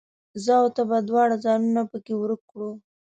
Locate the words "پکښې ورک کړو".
1.91-2.71